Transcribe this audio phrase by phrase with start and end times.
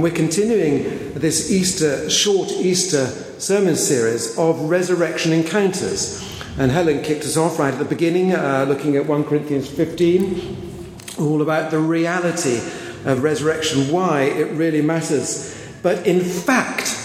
[0.00, 3.06] We're continuing this Easter, short Easter
[3.40, 6.40] sermon series of resurrection encounters.
[6.56, 10.86] And Helen kicked us off right at the beginning, uh, looking at 1 Corinthians 15,
[11.18, 12.58] all about the reality
[13.06, 15.60] of resurrection, why it really matters.
[15.82, 16.96] But in fact,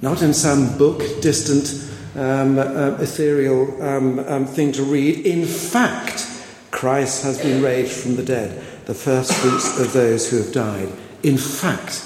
[0.00, 6.26] not in some book, distant, um, uh, ethereal um, um, thing to read, in fact,
[6.70, 10.88] Christ has been raised from the dead, the first fruits of those who have died.
[11.22, 12.04] In fact,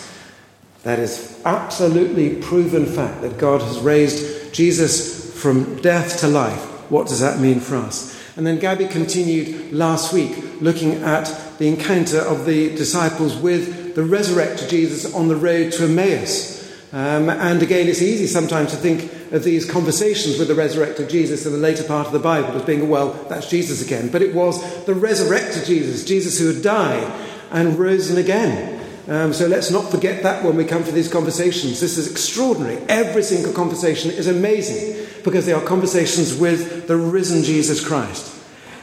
[0.83, 6.91] that is absolutely proven fact that God has raised Jesus from death to life.
[6.91, 8.12] What does that mean for us?
[8.37, 11.27] And then Gaby continued last week looking at
[11.59, 16.62] the encounter of the disciples with the resurrected Jesus on the road to Emmaus.
[16.92, 21.47] Um, and again, it's easy sometimes to think of these conversations with the resurrected Jesus
[21.47, 24.11] in the later part of the Bible as being, well, that's Jesus again.
[24.11, 27.11] But it was the resurrected Jesus, Jesus who had died
[27.51, 28.81] and risen again.
[29.09, 31.80] Um, so let's not forget that when we come to these conversations.
[31.80, 32.77] This is extraordinary.
[32.88, 38.33] Every single conversation is amazing because they are conversations with the risen Jesus Christ.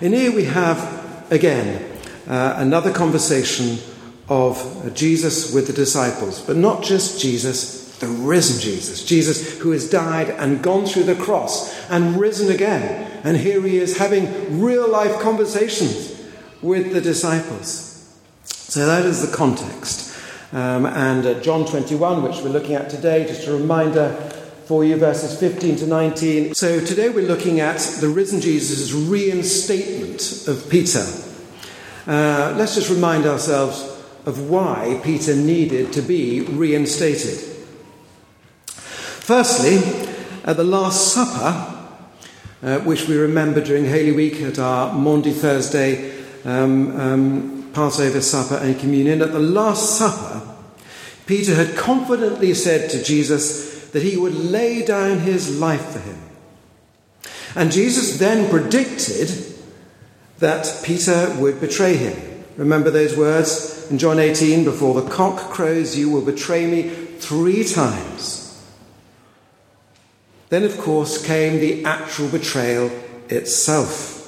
[0.02, 1.90] And here we have, again,
[2.28, 3.78] uh, another conversation
[4.28, 9.04] of Jesus with the disciples, but not just Jesus, the risen Jesus.
[9.04, 13.10] Jesus who has died and gone through the cross and risen again.
[13.24, 16.16] And here he is having real life conversations
[16.62, 17.86] with the disciples.
[18.44, 20.09] So that is the context.
[20.52, 24.14] Um, and uh, John 21, which we're looking at today, just a reminder
[24.66, 26.56] for you, verses 15 to 19.
[26.56, 31.06] So today we're looking at the risen Jesus' reinstatement of Peter.
[32.08, 33.84] Uh, let's just remind ourselves
[34.26, 37.38] of why Peter needed to be reinstated.
[38.66, 39.78] Firstly,
[40.44, 41.88] at the Last Supper,
[42.64, 46.12] uh, which we remember during Holy Week at our Maundy Thursday
[46.44, 50.42] um, um, Passover supper and communion, at the Last Supper,
[51.26, 56.18] Peter had confidently said to Jesus that he would lay down his life for him.
[57.56, 59.30] And Jesus then predicted
[60.40, 62.44] that Peter would betray him.
[62.58, 67.64] Remember those words in John 18 before the cock crows, you will betray me three
[67.64, 68.46] times.
[70.50, 72.92] Then, of course, came the actual betrayal
[73.30, 74.19] itself.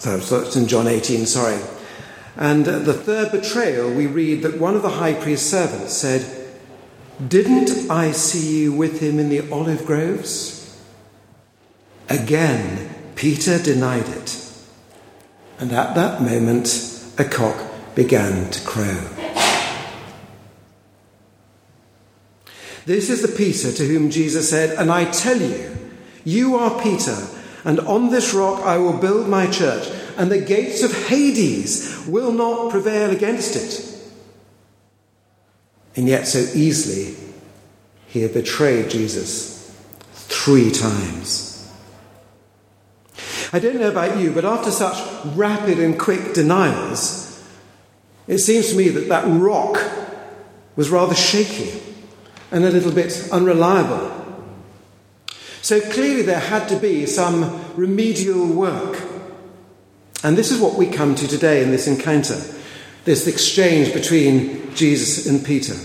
[0.00, 1.60] So, it's in John 18, sorry.
[2.34, 6.24] And uh, the third betrayal, we read that one of the high priest's servants said,
[7.28, 10.82] Didn't I see you with him in the olive groves?
[12.08, 14.42] Again, Peter denied it.
[15.58, 17.62] And at that moment, a cock
[17.94, 19.06] began to crow.
[22.86, 25.76] This is the Peter to whom Jesus said, And I tell you,
[26.24, 27.18] you are Peter
[27.64, 32.32] and on this rock I will build my church, and the gates of Hades will
[32.32, 33.86] not prevail against it.
[35.96, 37.16] And yet, so easily,
[38.06, 39.74] he had betrayed Jesus
[40.12, 41.50] three times.
[43.52, 44.96] I don't know about you, but after such
[45.34, 47.44] rapid and quick denials,
[48.28, 49.82] it seems to me that that rock
[50.76, 51.82] was rather shaky
[52.52, 54.19] and a little bit unreliable.
[55.70, 59.00] So clearly there had to be some remedial work.
[60.24, 62.42] And this is what we come to today in this encounter
[63.04, 65.76] this exchange between Jesus and Peter.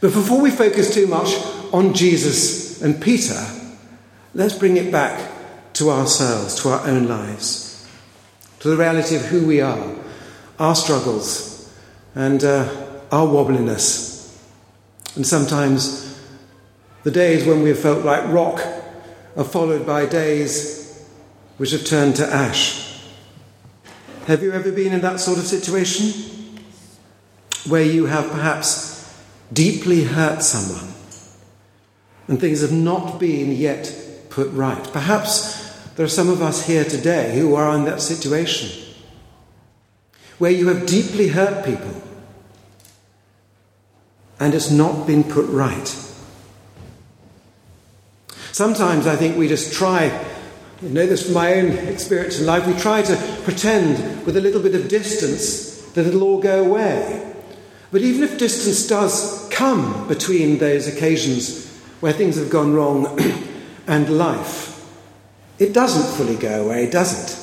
[0.00, 1.34] But before we focus too much
[1.72, 3.44] on Jesus and Peter,
[4.32, 5.32] let's bring it back
[5.72, 7.84] to ourselves, to our own lives,
[8.60, 9.96] to the reality of who we are,
[10.60, 11.68] our struggles,
[12.14, 12.72] and uh,
[13.10, 14.38] our wobbliness.
[15.16, 16.09] And sometimes
[17.02, 18.60] the days when we have felt like rock
[19.36, 21.08] are followed by days
[21.56, 23.00] which have turned to ash.
[24.26, 26.58] Have you ever been in that sort of situation?
[27.68, 29.22] Where you have perhaps
[29.52, 30.94] deeply hurt someone
[32.28, 33.92] and things have not been yet
[34.30, 34.82] put right.
[34.92, 38.94] Perhaps there are some of us here today who are in that situation
[40.38, 42.02] where you have deeply hurt people
[44.38, 46.09] and it's not been put right.
[48.52, 50.06] Sometimes I think we just try,
[50.82, 54.40] you know this from my own experience in life, we try to pretend with a
[54.40, 57.34] little bit of distance that it'll all go away.
[57.92, 61.68] But even if distance does come between those occasions
[62.00, 63.18] where things have gone wrong
[63.86, 64.70] and life,
[65.58, 67.36] it doesn't fully go away, does it?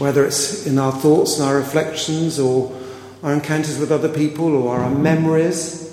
[0.00, 2.76] Whether it's in our thoughts and our reflections or
[3.22, 5.87] our encounters with other people or our memories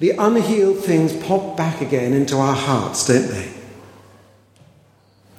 [0.00, 3.52] the unhealed things pop back again into our hearts, don't they?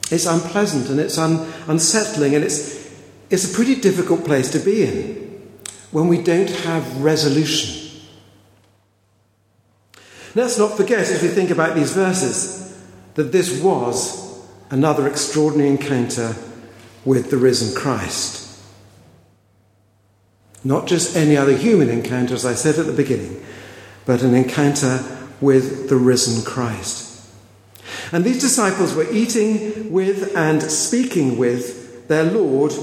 [0.09, 2.91] It's unpleasant and it's un- unsettling and it's,
[3.29, 5.21] it's a pretty difficult place to be in.
[5.91, 8.01] when we don't have resolution.
[10.33, 12.81] Let's not forget, as we think about these verses,
[13.15, 16.35] that this was another extraordinary encounter
[17.03, 18.39] with the risen Christ.
[20.63, 23.43] Not just any other human encounter, as I said at the beginning,
[24.11, 25.01] but an encounter
[25.39, 27.25] with the risen Christ.
[28.11, 32.73] And these disciples were eating with and speaking with their Lord,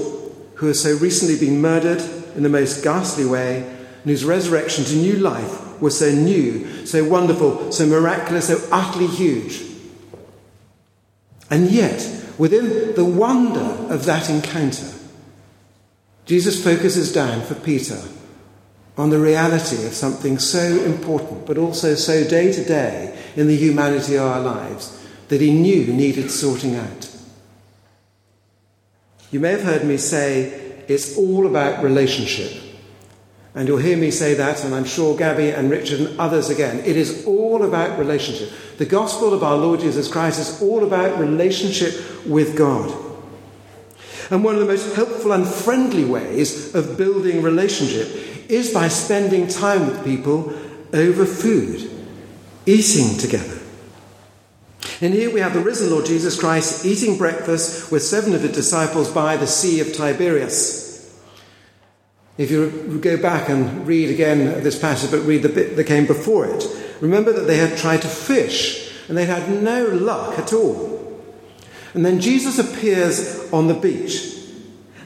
[0.55, 2.01] who has so recently been murdered
[2.35, 7.07] in the most ghastly way, and whose resurrection to new life was so new, so
[7.07, 9.61] wonderful, so miraculous, so utterly huge.
[11.51, 12.09] And yet,
[12.39, 14.91] within the wonder of that encounter,
[16.25, 18.01] Jesus focuses down for Peter
[18.99, 23.55] on the reality of something so important, but also so day to day in the
[23.55, 27.09] humanity of our lives that he knew needed sorting out.
[29.31, 32.61] You may have heard me say it's all about relationship.
[33.55, 36.79] And you'll hear me say that, and I'm sure Gaby and Richard and others again.
[36.79, 38.51] It is all about relationship.
[38.79, 42.93] The gospel of our Lord Jesus Christ is all about relationship with God.
[44.29, 49.47] And one of the most helpful and friendly ways of building relationship is by spending
[49.47, 50.53] time with people
[50.91, 51.89] over food,
[52.65, 53.57] eating together.
[55.01, 58.51] And here we have the risen Lord Jesus Christ eating breakfast with seven of his
[58.51, 60.89] disciples by the Sea of Tiberias.
[62.37, 66.07] If you go back and read again this passage, but read the bit that came
[66.07, 66.65] before it,
[67.01, 71.21] remember that they had tried to fish and they had no luck at all.
[71.93, 74.38] And then Jesus appears on the beach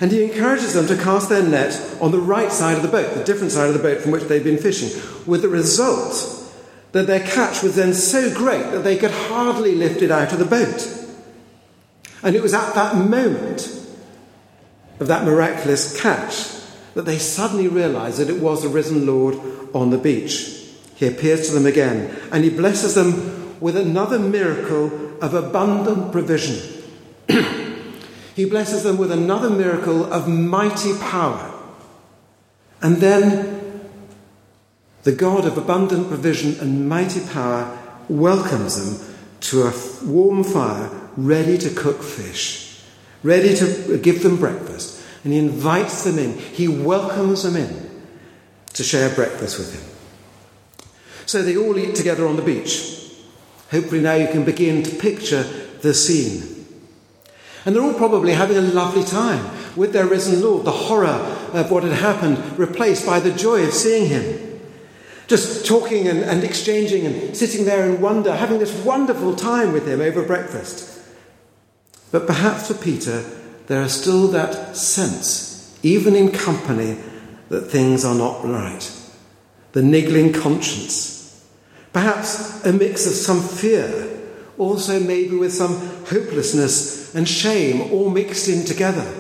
[0.03, 3.13] and he encourages them to cast their net on the right side of the boat,
[3.13, 4.89] the different side of the boat from which they've been fishing,
[5.25, 6.51] with the result
[6.91, 10.39] that their catch was then so great that they could hardly lift it out of
[10.39, 11.09] the boat.
[12.21, 13.61] And it was at that moment
[14.99, 16.51] of that miraculous catch
[16.95, 19.39] that they suddenly realized that it was the risen Lord
[19.73, 20.67] on the beach.
[20.95, 24.87] He appears to them again and he blesses them with another miracle
[25.23, 26.83] of abundant provision.
[28.35, 31.51] he blesses them with another miracle of mighty power.
[32.81, 33.89] And then
[35.03, 37.77] the God of abundant provision and mighty power
[38.09, 39.73] welcomes them to a
[40.05, 42.81] warm fire ready to cook fish,
[43.21, 45.01] ready to give them breakfast.
[45.23, 48.03] And he invites them in, he welcomes them in
[48.73, 49.89] to share breakfast with him.
[51.25, 53.11] So they all eat together on the beach.
[53.71, 55.43] Hopefully, now you can begin to picture
[55.81, 56.52] the scene.
[57.65, 61.07] And they're all probably having a lovely time with their risen Lord, the horror
[61.53, 64.59] of what had happened replaced by the joy of seeing him.
[65.27, 69.87] Just talking and, and exchanging and sitting there in wonder, having this wonderful time with
[69.87, 71.01] him over breakfast.
[72.11, 73.23] But perhaps for Peter,
[73.67, 76.97] there is still that sense, even in company,
[77.49, 78.91] that things are not right.
[79.71, 81.47] The niggling conscience.
[81.93, 84.12] Perhaps a mix of some fear,
[84.57, 89.11] also maybe with some hopelessness and shame all mixed in together.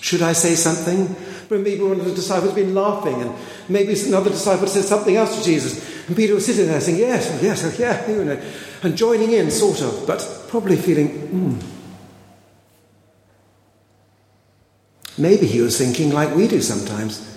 [0.00, 1.14] Should I say something?
[1.48, 3.34] But maybe one of the disciples been laughing, and
[3.68, 6.06] maybe another disciple said something else to Jesus.
[6.06, 8.40] And Peter was sitting there saying, Yes, yes, yeah, you know,
[8.82, 11.58] and joining in, sort of, but probably feeling, hmm,
[15.16, 17.36] Maybe he was thinking like we do sometimes.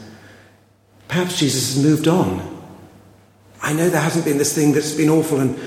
[1.08, 2.56] Perhaps Jesus has moved on.
[3.62, 5.60] I know there hasn't been this thing that's been awful and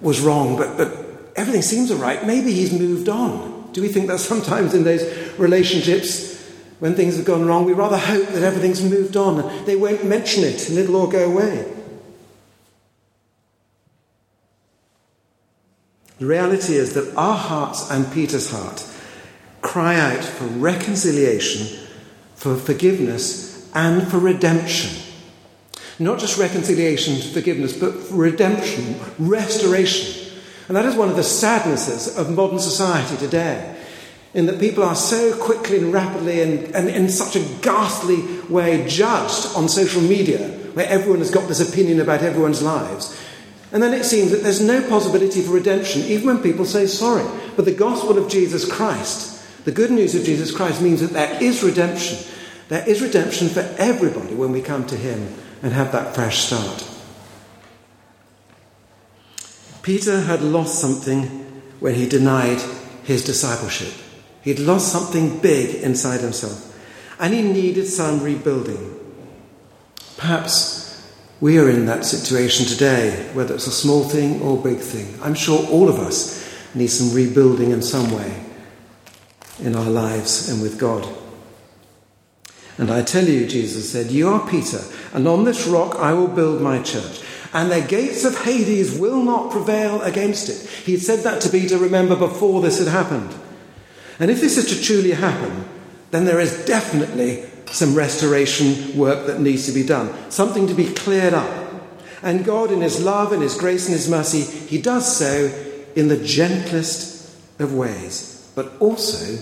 [0.00, 2.26] was wrong, but, but everything seems all right.
[2.26, 3.70] Maybe he's moved on.
[3.72, 5.02] Do we think that sometimes in those
[5.38, 6.30] relationships,
[6.80, 10.44] when things have gone wrong, we rather hope that everything's moved on they won't mention
[10.44, 11.70] it and it'll all go away?
[16.18, 18.86] The reality is that our hearts and Peter's heart
[19.62, 21.86] cry out for reconciliation,
[22.34, 25.09] for forgiveness, and for redemption.
[26.00, 30.32] Not just reconciliation, forgiveness, but redemption, restoration.
[30.66, 33.76] And that is one of the sadnesses of modern society today,
[34.34, 38.84] in that people are so quickly and rapidly and, and in such a ghastly way
[38.88, 43.16] judged on social media, where everyone has got this opinion about everyone's lives.
[43.70, 47.24] And then it seems that there's no possibility for redemption, even when people say sorry.
[47.54, 49.30] But the gospel of Jesus Christ
[49.64, 52.18] the good news of Jesus Christ means that there is redemption.
[52.68, 55.28] There is redemption for everybody when we come to Him
[55.62, 56.86] and have that fresh start.
[59.82, 61.22] Peter had lost something
[61.80, 62.60] when he denied
[63.04, 63.92] his discipleship.
[64.42, 66.76] He'd lost something big inside himself,
[67.18, 68.96] and he needed some rebuilding.
[70.16, 70.80] Perhaps
[71.40, 75.18] we are in that situation today, whether it's a small thing or big thing.
[75.22, 78.44] I'm sure all of us need some rebuilding in some way
[79.62, 81.06] in our lives and with God.
[82.80, 84.80] And I tell you, Jesus said, You are Peter,
[85.12, 87.20] and on this rock I will build my church,
[87.52, 90.66] and the gates of Hades will not prevail against it.
[90.86, 93.34] He had said that to Peter, remember, before this had happened.
[94.18, 95.66] And if this is to truly happen,
[96.10, 100.86] then there is definitely some restoration work that needs to be done, something to be
[100.86, 101.74] cleared up.
[102.22, 105.52] And God, in His love and His grace and His mercy, He does so
[105.94, 109.38] in the gentlest of ways, but also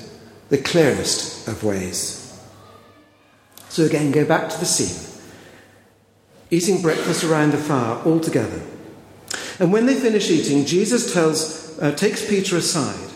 [0.48, 2.27] the clearest of ways.
[3.78, 5.22] So again, go back to the scene.
[6.50, 8.60] Eating breakfast around the fire all together.
[9.60, 13.08] And when they finish eating, Jesus tells, uh, takes Peter aside.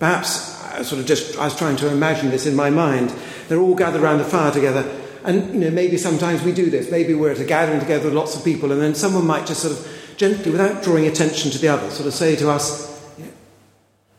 [0.00, 3.14] Perhaps I sort of just I was trying to imagine this in my mind.
[3.46, 4.82] They're all gathered around the fire together.
[5.22, 6.90] And you know, maybe sometimes we do this.
[6.90, 9.62] Maybe we're at a gathering together with lots of people, and then someone might just
[9.62, 13.00] sort of gently, without drawing attention to the others, sort of say to us,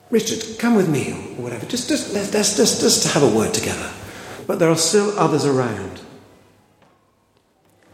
[0.10, 1.66] Richard, come with me, or whatever.
[1.66, 3.92] Just, just, let's, let's just, just have a word together
[4.48, 6.02] but there are still others around.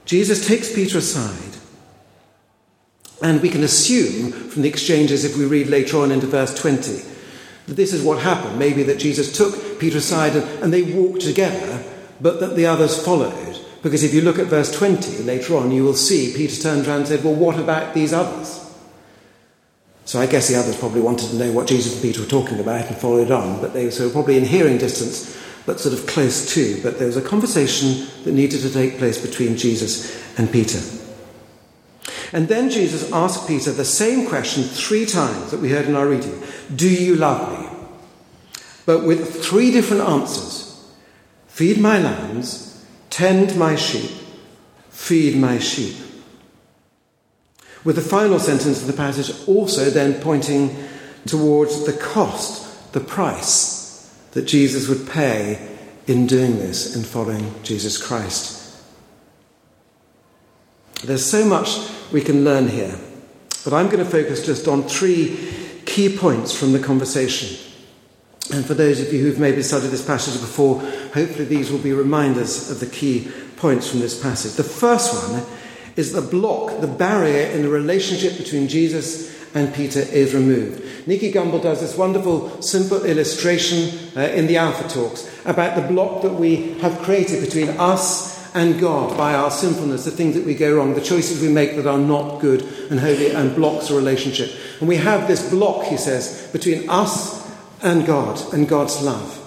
[0.05, 1.57] Jesus takes Peter aside,
[3.21, 7.01] and we can assume from the exchanges, if we read later on into verse 20,
[7.67, 8.57] that this is what happened.
[8.57, 11.83] Maybe that Jesus took Peter aside and, and they walked together,
[12.19, 13.59] but that the others followed.
[13.83, 16.99] Because if you look at verse 20 later on, you will see Peter turned around
[16.99, 18.57] and said, Well, what about these others?
[20.05, 22.59] So I guess the others probably wanted to know what Jesus and Peter were talking
[22.59, 26.53] about and followed on, but they were probably in hearing distance but sort of close
[26.53, 26.81] to.
[26.81, 30.79] But there was a conversation that needed to take place between Jesus and Peter.
[32.33, 36.07] And then Jesus asked Peter the same question three times that we heard in our
[36.07, 36.41] reading
[36.75, 37.67] Do you love me?
[38.85, 40.67] But with three different answers
[41.47, 44.09] Feed my lambs, tend my sheep,
[44.89, 45.97] feed my sheep.
[47.83, 50.75] With the final sentence of the passage also then pointing
[51.25, 53.80] towards the cost, the price
[54.31, 55.67] that Jesus would pay
[56.07, 58.59] in doing this in following Jesus Christ.
[61.03, 62.95] There's so much we can learn here,
[63.63, 67.57] but I'm going to focus just on three key points from the conversation.
[68.53, 71.93] And for those of you who've maybe studied this passage before, hopefully these will be
[71.93, 74.53] reminders of the key points from this passage.
[74.53, 75.43] The first one
[75.95, 81.07] is the block, the barrier in the relationship between Jesus and Peter is removed.
[81.07, 86.21] Nicky Gumbel does this wonderful, simple illustration uh, in the Alpha Talks about the block
[86.21, 90.55] that we have created between us and God by our sinfulness, the things that we
[90.55, 93.95] go wrong, the choices we make that are not good and holy and blocks a
[93.95, 94.51] relationship.
[94.79, 97.49] And we have this block, he says, between us
[97.81, 99.37] and God and God's love.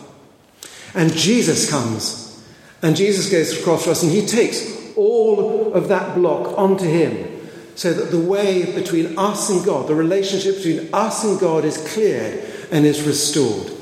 [0.94, 2.42] And Jesus comes,
[2.82, 7.33] and Jesus goes across for us, and he takes all of that block onto him
[7.74, 11.76] so that the way between us and God, the relationship between us and God, is
[11.92, 13.72] cleared and is restored.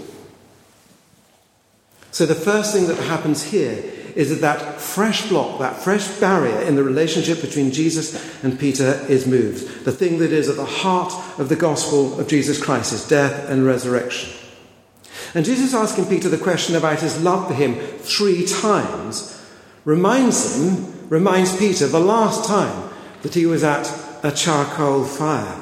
[2.10, 3.82] So, the first thing that happens here
[4.14, 9.04] is that that fresh block, that fresh barrier in the relationship between Jesus and Peter
[9.08, 9.84] is moved.
[9.84, 13.48] The thing that is at the heart of the gospel of Jesus Christ is death
[13.48, 14.30] and resurrection.
[15.34, 19.42] And Jesus asking Peter the question about his love for him three times
[19.84, 22.81] reminds him, reminds Peter the last time
[23.22, 23.90] that he was at
[24.22, 25.60] a charcoal fire,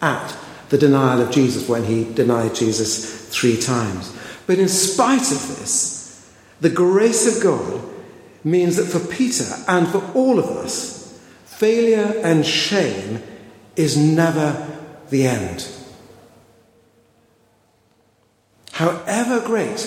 [0.00, 0.36] at
[0.68, 4.16] the denial of Jesus when he denied Jesus three times.
[4.46, 7.82] But in spite of this, the grace of God
[8.42, 13.22] means that for Peter and for all of us, failure and shame
[13.76, 14.70] is never
[15.10, 15.68] the end.
[18.72, 19.78] However great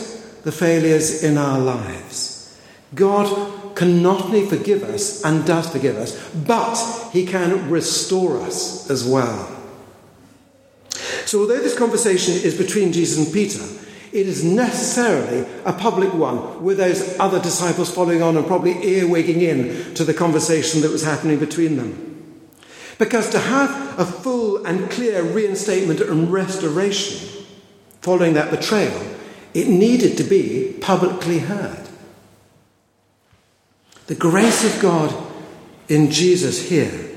[0.43, 2.57] the failures in our lives,
[2.95, 6.75] God can not only forgive us and does forgive us, but
[7.13, 9.55] he can restore us as well.
[11.25, 13.63] So, although this conversation is between Jesus and Peter,
[14.11, 19.41] it is necessarily a public one with those other disciples following on and probably earwigging
[19.41, 22.41] in to the conversation that was happening between them.
[22.97, 27.45] Because to have a full and clear reinstatement and restoration
[28.01, 28.99] following that betrayal,
[29.53, 31.86] it needed to be publicly heard.
[34.07, 35.13] The grace of God
[35.89, 37.09] in Jesus here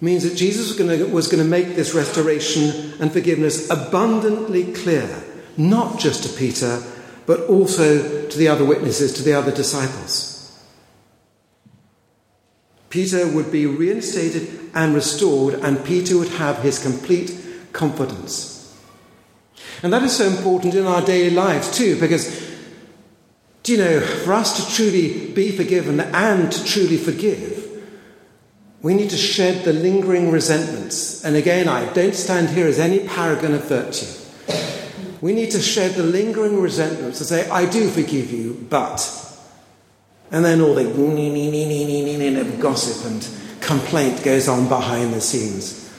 [0.00, 4.72] means that Jesus was going, to, was going to make this restoration and forgiveness abundantly
[4.72, 5.22] clear,
[5.56, 6.82] not just to Peter,
[7.26, 10.34] but also to the other witnesses, to the other disciples.
[12.90, 17.34] Peter would be reinstated and restored, and Peter would have his complete
[17.72, 18.76] confidence.
[19.82, 22.47] And that is so important in our daily lives too, because
[23.62, 27.66] do you know, for us to truly be forgiven and to truly forgive,
[28.80, 31.24] we need to shed the lingering resentments.
[31.24, 34.06] And again, I don't stand here as any paragon of virtue.
[35.20, 39.02] We need to shed the lingering resentments and say, I do forgive you, but.
[40.30, 40.84] And then all the
[42.60, 43.28] gossip and
[43.60, 45.92] complaint goes on behind the scenes.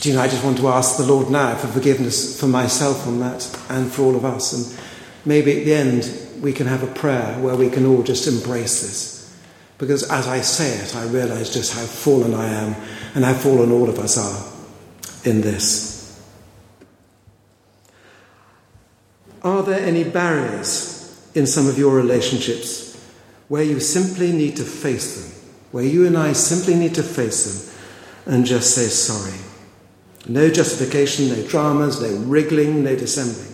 [0.00, 3.06] Do you know, I just want to ask the Lord now for forgiveness for myself
[3.06, 4.52] on that and for all of us.
[4.52, 4.66] And
[5.24, 8.82] maybe at the end we can have a prayer where we can all just embrace
[8.82, 9.12] this.
[9.78, 12.76] Because as I say it, I realize just how fallen I am
[13.14, 15.92] and how fallen all of us are in this.
[19.42, 22.96] Are there any barriers in some of your relationships
[23.48, 25.50] where you simply need to face them?
[25.72, 27.72] Where you and I simply need to face
[28.24, 29.38] them and just say sorry?
[30.28, 33.51] No justification, no dramas, no wriggling, no dissembling.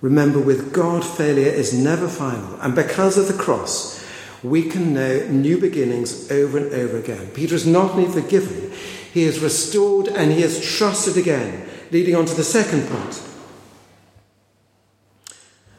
[0.00, 2.60] Remember, with God, failure is never final.
[2.60, 4.04] And because of the cross,
[4.42, 7.28] we can know new beginnings over and over again.
[7.28, 8.72] Peter is not only forgiven,
[9.12, 13.22] he is restored and he is trusted again, leading on to the second point.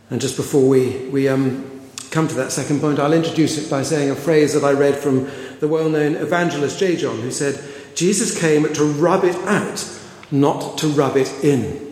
[0.09, 1.81] And just before we, we um,
[2.11, 4.95] come to that second point, I'll introduce it by saying a phrase that I read
[4.95, 6.95] from the well known evangelist J.
[6.95, 7.63] John, who said,
[7.95, 9.85] Jesus came to rub it out,
[10.31, 11.86] not to rub it in.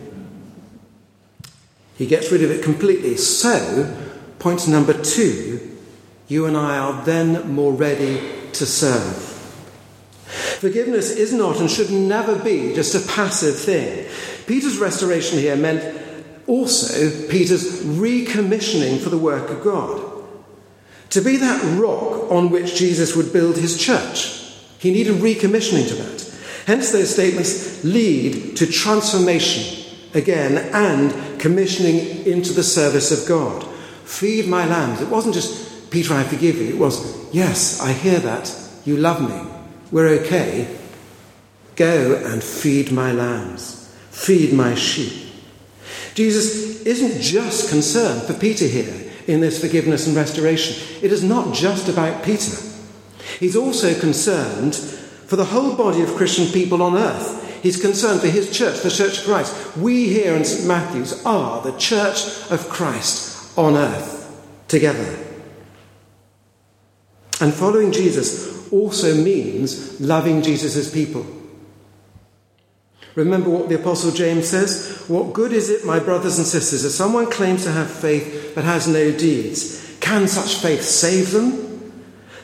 [1.96, 3.16] He gets rid of it completely.
[3.16, 3.96] So,
[4.38, 5.76] point number two,
[6.28, 8.20] you and I are then more ready
[8.52, 9.32] to serve.
[10.60, 14.06] Forgiveness is not and should never be just a passive thing.
[14.46, 16.02] Peter's restoration here meant
[16.46, 20.12] also Peter's recommissioning for the work of God.
[21.10, 25.94] To be that rock on which Jesus would build his church, he needed recommissioning to
[25.94, 26.22] that.
[26.66, 29.85] Hence, those statements lead to transformation
[30.16, 33.64] again and commissioning into the service of God.
[34.04, 35.00] Feed my lambs.
[35.00, 36.68] It wasn't just, Peter, I forgive you.
[36.68, 38.52] It was, yes, I hear that.
[38.84, 39.52] You love me.
[39.92, 40.76] We're okay.
[41.76, 43.94] Go and feed my lambs.
[44.10, 45.32] Feed my sheep.
[46.14, 51.02] Jesus isn't just concerned for Peter here in this forgiveness and restoration.
[51.02, 52.56] It is not just about Peter.
[53.38, 57.45] He's also concerned for the whole body of Christian people on earth.
[57.62, 59.76] He's concerned for his church, the Church of Christ.
[59.76, 60.66] We here in St.
[60.66, 65.18] Matthew's are the Church of Christ on earth together.
[67.40, 71.26] And following Jesus also means loving Jesus' people.
[73.14, 75.04] Remember what the Apostle James says?
[75.08, 78.64] What good is it, my brothers and sisters, if someone claims to have faith but
[78.64, 79.96] has no deeds?
[80.00, 81.66] Can such faith save them?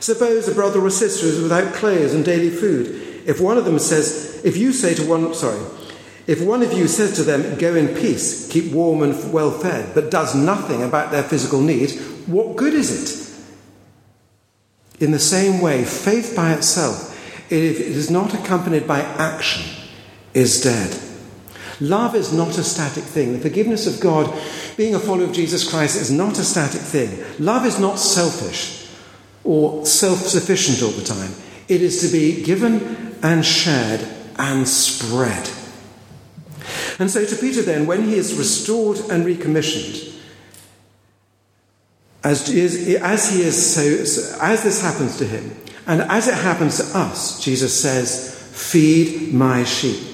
[0.00, 3.11] Suppose a brother or sister is without clothes and daily food.
[3.26, 5.60] If one of them says, if you say to one, sorry,
[6.26, 9.94] if one of you says to them, go in peace, keep warm and well fed,
[9.94, 11.90] but does nothing about their physical need,
[12.26, 13.22] what good is it?
[15.02, 17.10] In the same way, faith by itself,
[17.50, 19.64] if it is not accompanied by action,
[20.32, 20.96] is dead.
[21.80, 23.32] Love is not a static thing.
[23.32, 24.32] The forgiveness of God,
[24.76, 27.24] being a follower of Jesus Christ, is not a static thing.
[27.44, 28.88] Love is not selfish
[29.42, 31.32] or self sufficient all the time.
[31.68, 34.00] It is to be given and shared
[34.36, 35.48] and spread.
[36.98, 40.12] And so, to Peter, then, when he is restored and recommissioned,
[42.24, 45.56] as, as he is so, as this happens to him,
[45.86, 50.12] and as it happens to us, Jesus says, "Feed my sheep."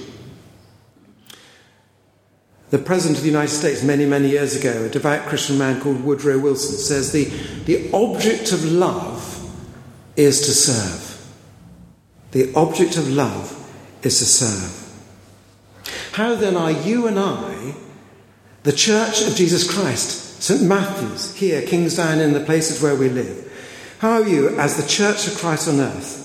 [2.71, 6.05] The President of the United States, many, many years ago, a devout Christian man called
[6.05, 7.25] Woodrow Wilson, says the,
[7.64, 9.25] the object of love
[10.16, 11.08] is to serve.
[12.32, 13.54] The object of love
[14.02, 14.84] is to serve.
[16.12, 17.74] How then are you and I,
[18.64, 20.62] the Church of Jesus Christ, St.
[20.62, 23.44] Matthew's, here, Kingsdown, in the places where we live,
[24.00, 26.24] how are you, as the Church of Christ on earth,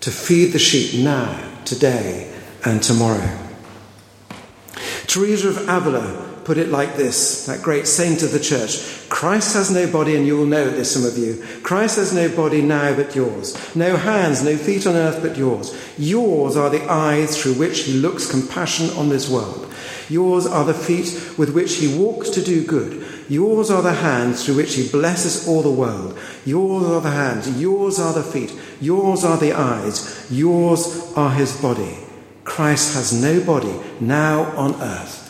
[0.00, 2.32] to feed the sheep now, today,
[2.64, 3.38] and tomorrow?
[5.06, 9.70] Teresa of Avila put it like this, that great saint of the church Christ has
[9.70, 11.44] no body, and you will know this, some of you.
[11.62, 15.78] Christ has no body now but yours, no hands, no feet on earth but yours.
[15.98, 19.70] Yours are the eyes through which he looks compassion on this world.
[20.08, 23.06] Yours are the feet with which he walks to do good.
[23.28, 26.18] Yours are the hands through which he blesses all the world.
[26.46, 31.54] Yours are the hands, yours are the feet, yours are the eyes, yours are his
[31.60, 31.98] body.
[32.44, 35.21] Christ has no body now on earth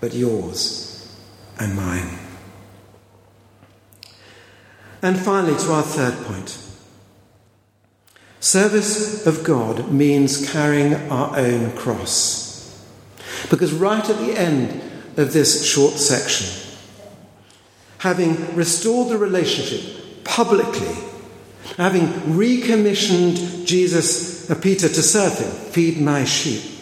[0.00, 1.16] but yours
[1.58, 2.18] and mine.
[5.02, 6.58] And finally, to our third point
[8.40, 12.48] service of God means carrying our own cross.
[13.50, 14.80] Because right at the end
[15.16, 16.76] of this short section,
[17.98, 20.94] having restored the relationship publicly,
[21.76, 26.77] having recommissioned Jesus uh, Peter to serve him, feed my sheep.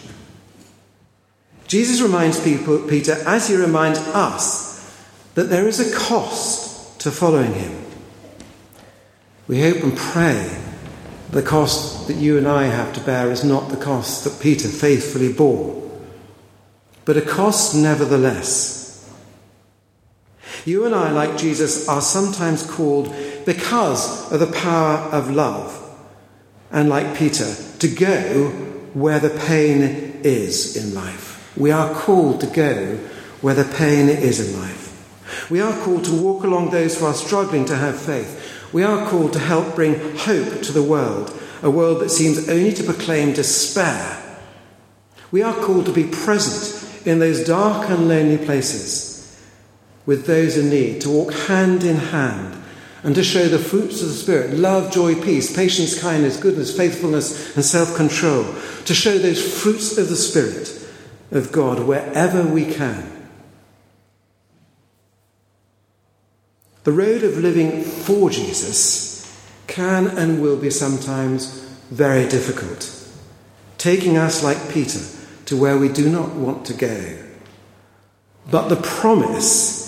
[1.67, 4.67] Jesus reminds people, Peter, as he reminds us,
[5.35, 7.85] that there is a cost to following him.
[9.47, 10.49] We hope and pray
[11.29, 14.67] the cost that you and I have to bear is not the cost that Peter
[14.67, 15.83] faithfully bore,
[17.05, 19.13] but a cost nevertheless.
[20.65, 23.13] You and I, like Jesus, are sometimes called
[23.45, 25.83] because of the power of love,
[26.71, 28.49] and like Peter, to go
[28.93, 29.81] where the pain
[30.23, 31.36] is in life.
[31.57, 32.95] We are called to go
[33.41, 35.49] where the pain is in life.
[35.49, 38.69] We are called to walk along those who are struggling to have faith.
[38.73, 42.73] We are called to help bring hope to the world, a world that seems only
[42.73, 44.23] to proclaim despair.
[45.31, 49.07] We are called to be present in those dark and lonely places
[50.05, 52.57] with those in need, to walk hand in hand
[53.03, 57.55] and to show the fruits of the Spirit love, joy, peace, patience, kindness, goodness, faithfulness,
[57.55, 58.43] and self control.
[58.85, 60.76] To show those fruits of the Spirit
[61.31, 63.11] of God wherever we can.
[66.83, 69.07] The road of living for Jesus
[69.67, 71.47] can and will be sometimes
[71.89, 72.93] very difficult,
[73.77, 75.01] taking us, like Peter,
[75.45, 77.17] to where we do not want to go.
[78.49, 79.85] But the promise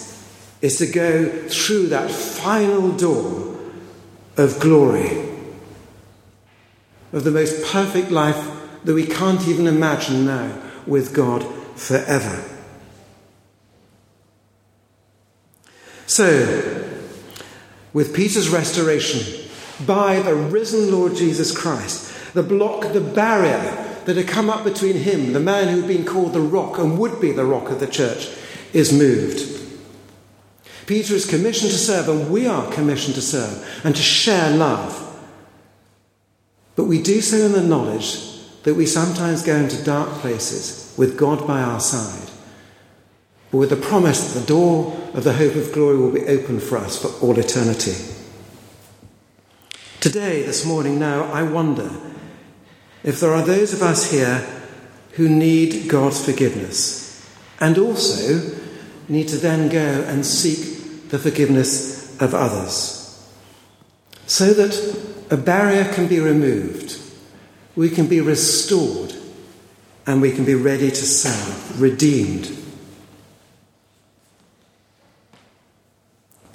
[0.61, 3.57] is to go through that final door
[4.35, 5.25] of glory,
[7.13, 8.45] of the most perfect life
[8.83, 11.43] that we can't even imagine now with God
[11.75, 12.43] forever.
[16.05, 16.89] So,
[17.93, 19.49] with Peter's restoration
[19.85, 22.33] by the risen Lord Jesus Christ.
[22.33, 26.05] The block, the barrier that had come up between him, the man who had been
[26.05, 28.29] called the rock and would be the rock of the church,
[28.73, 29.55] is moved.
[30.85, 35.05] Peter is commissioned to serve, and we are commissioned to serve and to share love.
[36.75, 38.38] But we do so in the knowledge
[38.69, 42.29] that we sometimes go into dark places with God by our side
[43.51, 46.59] but with the promise that the door of the hope of glory will be open
[46.59, 47.95] for us for all eternity.
[49.99, 51.89] Today, this morning, now, I wonder
[53.03, 54.47] if there are those of us here
[55.13, 57.27] who need God's forgiveness
[57.59, 58.55] and also
[59.07, 62.95] need to then go and seek the forgiveness of others
[64.27, 66.99] so that a barrier can be removed,
[67.75, 69.13] we can be restored,
[70.05, 72.59] and we can be ready to serve, redeemed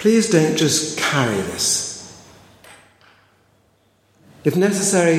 [0.05, 2.23] Please don't just carry this.
[4.45, 5.17] If necessary,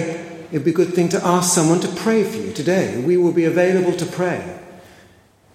[0.51, 3.01] it'd be a good thing to ask someone to pray for you today.
[3.01, 4.59] We will be available to pray.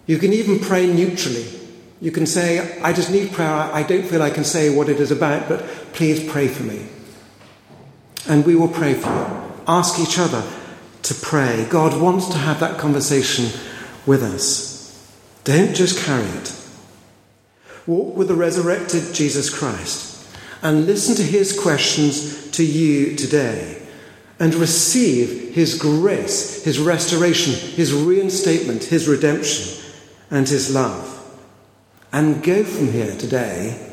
[0.07, 1.47] You can even pray neutrally.
[2.01, 3.49] You can say, I just need prayer.
[3.49, 6.89] I don't feel I can say what it is about, but please pray for me.
[8.29, 9.50] And we will pray for you.
[9.71, 10.43] Ask each other
[11.03, 11.65] to pray.
[11.71, 13.45] God wants to have that conversation
[14.05, 15.17] with us.
[15.45, 16.53] Don't just carry it.
[17.87, 20.27] Walk with the resurrected Jesus Christ
[20.61, 23.81] and listen to his questions to you today
[24.41, 29.85] and receive his grace, his restoration, his reinstatement, his redemption,
[30.33, 31.07] and his love.
[32.13, 33.89] And go from here today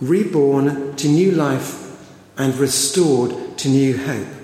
[0.00, 1.80] reborn to new life
[2.38, 4.43] and restored to new hope.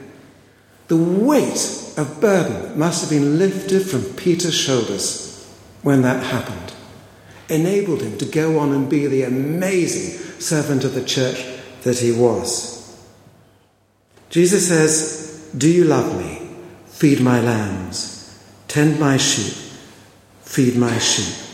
[0.90, 5.48] The weight of burden must have been lifted from Peter's shoulders
[5.82, 6.72] when that happened
[7.48, 11.46] enabled him to go on and be the amazing servant of the church
[11.84, 13.00] that he was.
[14.30, 16.48] Jesus says, Do you love me?
[16.88, 19.54] Feed my lambs, tend my sheep,
[20.42, 21.49] feed my sheep.